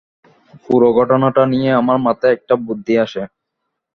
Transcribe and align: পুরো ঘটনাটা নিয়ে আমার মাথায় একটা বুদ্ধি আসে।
পুরো 0.63 0.87
ঘটনাটা 0.97 1.43
নিয়ে 1.53 1.69
আমার 1.81 1.97
মাথায় 2.05 2.35
একটা 2.37 2.53
বুদ্ধি 2.65 2.93
আসে। 3.05 3.23